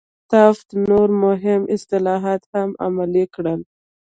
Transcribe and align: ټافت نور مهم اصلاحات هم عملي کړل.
ټافت 0.31 0.67
نور 0.89 1.07
مهم 1.25 1.61
اصلاحات 1.75 2.41
هم 2.53 2.69
عملي 2.85 3.25
کړل. 3.33 3.61